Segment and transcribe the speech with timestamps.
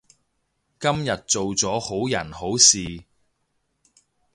[0.79, 3.03] 今日做咗好人好事